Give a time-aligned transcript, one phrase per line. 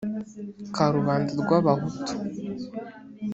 [0.75, 2.13] ka rubanda rw abahutu